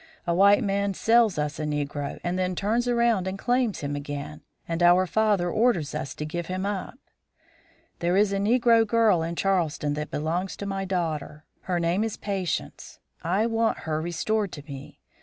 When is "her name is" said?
11.65-12.17